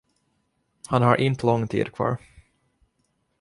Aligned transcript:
Han 0.87 1.01
har 1.01 1.15
inte 1.15 1.45
lång 1.45 1.67
tid 1.67 1.91
kvar. 1.93 2.17